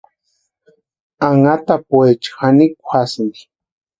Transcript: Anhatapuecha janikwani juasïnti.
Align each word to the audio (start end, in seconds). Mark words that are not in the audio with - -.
Anhatapuecha 1.27 2.31
janikwani 2.39 2.63
juasïnti. 2.85 3.41